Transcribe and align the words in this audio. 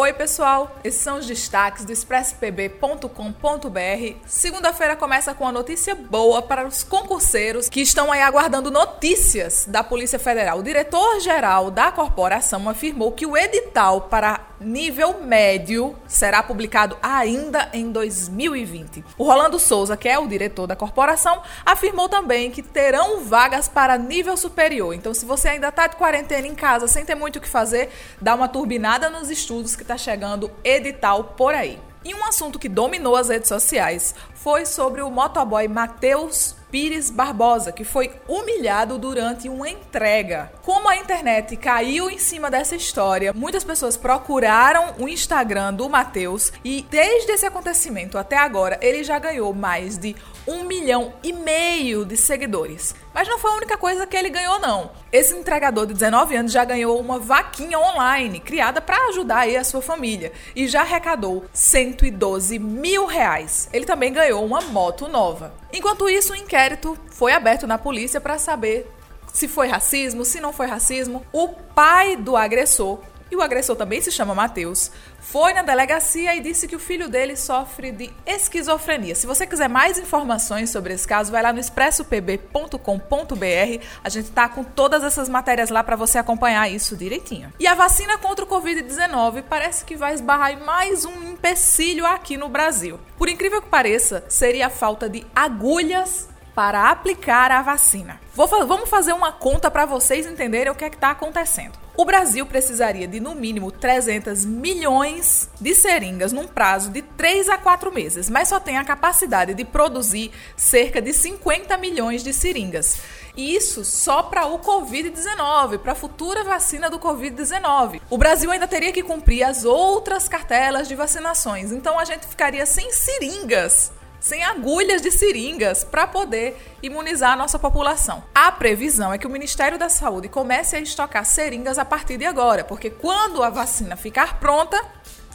Oi, 0.00 0.12
pessoal! 0.12 0.76
Esses 0.84 1.00
são 1.00 1.18
os 1.18 1.26
destaques 1.26 1.84
do 1.84 1.90
expresspb.com.br. 1.90 4.16
Segunda-feira 4.26 4.94
começa 4.94 5.34
com 5.34 5.42
uma 5.42 5.50
notícia 5.50 5.92
boa 5.92 6.40
para 6.40 6.64
os 6.64 6.84
concurseiros 6.84 7.68
que 7.68 7.80
estão 7.80 8.12
aí 8.12 8.22
aguardando 8.22 8.70
notícias 8.70 9.64
da 9.66 9.82
Polícia 9.82 10.16
Federal. 10.16 10.60
O 10.60 10.62
diretor-geral 10.62 11.72
da 11.72 11.90
corporação 11.90 12.68
afirmou 12.68 13.10
que 13.10 13.26
o 13.26 13.36
edital 13.36 14.02
para 14.02 14.46
nível 14.60 15.20
médio 15.22 15.96
será 16.06 16.42
publicado 16.42 16.96
ainda 17.02 17.68
em 17.72 17.90
2020. 17.90 19.04
O 19.16 19.24
Rolando 19.24 19.58
Souza, 19.58 19.96
que 19.96 20.08
é 20.08 20.18
o 20.18 20.26
diretor 20.26 20.66
da 20.66 20.76
corporação, 20.76 21.42
afirmou 21.64 22.08
também 22.08 22.50
que 22.50 22.62
terão 22.62 23.24
vagas 23.24 23.68
para 23.68 23.96
nível 23.96 24.36
superior. 24.36 24.94
Então, 24.94 25.14
se 25.14 25.24
você 25.24 25.48
ainda 25.48 25.68
está 25.68 25.86
de 25.86 25.96
quarentena 25.96 26.46
em 26.46 26.54
casa 26.54 26.88
sem 26.88 27.04
ter 27.04 27.14
muito 27.14 27.36
o 27.36 27.40
que 27.40 27.48
fazer, 27.48 27.90
dá 28.20 28.34
uma 28.34 28.48
turbinada 28.48 29.08
nos 29.10 29.30
estudos 29.30 29.76
que 29.76 29.82
está 29.82 29.96
chegando 29.96 30.50
edital 30.64 31.24
por 31.24 31.54
aí. 31.54 31.78
E 32.04 32.14
um 32.14 32.24
assunto 32.24 32.58
que 32.58 32.68
dominou 32.68 33.16
as 33.16 33.28
redes 33.28 33.48
sociais 33.48 34.14
foi 34.34 34.64
sobre 34.64 35.02
o 35.02 35.10
motoboy 35.10 35.66
Matheus 35.68 36.57
Pires 36.70 37.10
Barbosa, 37.10 37.72
que 37.72 37.84
foi 37.84 38.10
humilhado 38.28 38.98
durante 38.98 39.48
uma 39.48 39.68
entrega. 39.68 40.52
Como 40.62 40.88
a 40.88 40.96
internet 40.96 41.56
caiu 41.56 42.10
em 42.10 42.18
cima 42.18 42.50
dessa 42.50 42.76
história, 42.76 43.32
muitas 43.32 43.64
pessoas 43.64 43.96
procuraram 43.96 44.94
o 44.98 45.08
Instagram 45.08 45.74
do 45.74 45.88
Matheus 45.88 46.52
e 46.64 46.86
desde 46.90 47.32
esse 47.32 47.46
acontecimento 47.46 48.18
até 48.18 48.36
agora 48.36 48.78
ele 48.82 49.02
já 49.02 49.18
ganhou 49.18 49.52
mais 49.54 49.96
de 49.96 50.14
um 50.46 50.64
milhão 50.64 51.12
e 51.22 51.32
meio 51.32 52.04
de 52.04 52.16
seguidores. 52.16 52.94
Mas 53.12 53.28
não 53.28 53.38
foi 53.38 53.50
a 53.50 53.56
única 53.56 53.76
coisa 53.76 54.06
que 54.06 54.16
ele 54.16 54.30
ganhou, 54.30 54.58
não. 54.58 54.90
Esse 55.10 55.34
entregador 55.34 55.86
de 55.86 55.94
19 55.94 56.36
anos 56.36 56.52
já 56.52 56.64
ganhou 56.66 57.00
uma 57.00 57.18
vaquinha 57.18 57.78
online 57.78 58.40
criada 58.40 58.78
para 58.78 59.08
ajudar 59.08 59.38
aí 59.38 59.56
a 59.56 59.64
sua 59.64 59.80
família 59.80 60.32
e 60.54 60.68
já 60.68 60.82
arrecadou 60.82 61.46
112 61.50 62.58
mil 62.58 63.06
reais. 63.06 63.70
Ele 63.72 63.86
também 63.86 64.12
ganhou 64.12 64.44
uma 64.44 64.60
moto 64.60 65.08
nova. 65.08 65.54
Enquanto 65.72 66.10
isso, 66.10 66.34
o 66.34 66.36
inquérito 66.36 66.98
foi 67.10 67.32
aberto 67.32 67.66
na 67.66 67.78
polícia 67.78 68.20
para 68.20 68.36
saber 68.36 68.86
se 69.32 69.48
foi 69.48 69.68
racismo, 69.68 70.26
se 70.26 70.40
não 70.40 70.52
foi 70.52 70.66
racismo. 70.66 71.24
O 71.32 71.48
pai 71.48 72.14
do 72.14 72.36
agressor 72.36 72.98
e 73.30 73.36
o 73.36 73.42
agressor 73.42 73.76
também 73.76 74.00
se 74.00 74.10
chama 74.10 74.34
Matheus, 74.34 74.90
foi 75.20 75.52
na 75.52 75.62
delegacia 75.62 76.34
e 76.34 76.40
disse 76.40 76.66
que 76.66 76.76
o 76.76 76.78
filho 76.78 77.08
dele 77.08 77.36
sofre 77.36 77.92
de 77.92 78.10
esquizofrenia. 78.26 79.14
Se 79.14 79.26
você 79.26 79.46
quiser 79.46 79.68
mais 79.68 79.98
informações 79.98 80.70
sobre 80.70 80.94
esse 80.94 81.06
caso, 81.06 81.30
vai 81.30 81.42
lá 81.42 81.52
no 81.52 81.60
expressopb.com.br. 81.60 83.84
A 84.02 84.08
gente 84.08 84.30
tá 84.30 84.48
com 84.48 84.64
todas 84.64 85.04
essas 85.04 85.28
matérias 85.28 85.70
lá 85.70 85.84
para 85.84 85.96
você 85.96 86.18
acompanhar 86.18 86.70
isso 86.70 86.96
direitinho. 86.96 87.52
E 87.58 87.66
a 87.66 87.74
vacina 87.74 88.16
contra 88.18 88.44
o 88.44 88.48
Covid-19 88.48 89.44
parece 89.48 89.84
que 89.84 89.96
vai 89.96 90.14
esbarrar 90.14 90.52
em 90.52 90.64
mais 90.64 91.04
um 91.04 91.30
empecilho 91.30 92.06
aqui 92.06 92.36
no 92.36 92.48
Brasil. 92.48 92.98
Por 93.16 93.28
incrível 93.28 93.60
que 93.60 93.68
pareça, 93.68 94.24
seria 94.28 94.68
a 94.68 94.70
falta 94.70 95.08
de 95.08 95.26
agulhas 95.34 96.28
para 96.58 96.90
aplicar 96.90 97.52
a 97.52 97.62
vacina. 97.62 98.20
Vou, 98.34 98.48
vamos 98.66 98.90
fazer 98.90 99.12
uma 99.12 99.30
conta 99.30 99.70
para 99.70 99.86
vocês 99.86 100.26
entenderem 100.26 100.72
o 100.72 100.74
que 100.74 100.84
é 100.84 100.88
está 100.88 101.10
acontecendo. 101.10 101.78
O 101.96 102.04
Brasil 102.04 102.44
precisaria 102.46 103.06
de 103.06 103.20
no 103.20 103.32
mínimo 103.32 103.70
300 103.70 104.44
milhões 104.44 105.48
de 105.60 105.72
seringas 105.72 106.32
num 106.32 106.48
prazo 106.48 106.90
de 106.90 107.00
3 107.00 107.48
a 107.48 107.58
4 107.58 107.92
meses, 107.92 108.28
mas 108.28 108.48
só 108.48 108.58
tem 108.58 108.76
a 108.76 108.84
capacidade 108.84 109.54
de 109.54 109.64
produzir 109.64 110.32
cerca 110.56 111.00
de 111.00 111.12
50 111.12 111.78
milhões 111.78 112.24
de 112.24 112.32
seringas. 112.32 113.02
E 113.36 113.54
isso 113.54 113.84
só 113.84 114.24
para 114.24 114.46
o 114.46 114.58
Covid-19, 114.58 115.78
para 115.78 115.92
a 115.92 115.94
futura 115.94 116.42
vacina 116.42 116.90
do 116.90 116.98
Covid-19. 116.98 118.00
O 118.10 118.18
Brasil 118.18 118.50
ainda 118.50 118.66
teria 118.66 118.92
que 118.92 119.04
cumprir 119.04 119.44
as 119.44 119.64
outras 119.64 120.28
cartelas 120.28 120.88
de 120.88 120.96
vacinações, 120.96 121.70
então 121.70 121.96
a 122.00 122.04
gente 122.04 122.26
ficaria 122.26 122.66
sem 122.66 122.90
seringas 122.90 123.92
sem 124.20 124.42
agulhas 124.42 125.02
de 125.02 125.10
seringas 125.10 125.84
para 125.84 126.06
poder 126.06 126.56
imunizar 126.82 127.32
a 127.32 127.36
nossa 127.36 127.58
população. 127.58 128.24
A 128.34 128.50
previsão 128.50 129.12
é 129.12 129.18
que 129.18 129.26
o 129.26 129.30
Ministério 129.30 129.78
da 129.78 129.88
Saúde 129.88 130.28
comece 130.28 130.76
a 130.76 130.80
estocar 130.80 131.24
seringas 131.24 131.78
a 131.78 131.84
partir 131.84 132.16
de 132.16 132.24
agora, 132.24 132.64
porque 132.64 132.90
quando 132.90 133.42
a 133.42 133.50
vacina 133.50 133.96
ficar 133.96 134.40
pronta, 134.40 134.80